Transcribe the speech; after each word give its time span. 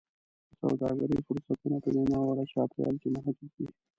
د 0.49 0.51
سوداګرۍ 0.61 1.19
فرصتونه 1.27 1.77
په 1.83 1.89
دې 1.93 2.03
ناوړه 2.11 2.43
چاپېریال 2.51 2.95
کې 3.01 3.09
محدود 3.15 3.49
دي. 3.57 3.65